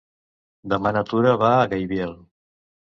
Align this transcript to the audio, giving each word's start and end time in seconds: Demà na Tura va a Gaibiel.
Demà 0.73 0.95
na 0.97 1.05
Tura 1.11 1.37
va 1.45 1.55
a 1.61 1.71
Gaibiel. 1.77 2.21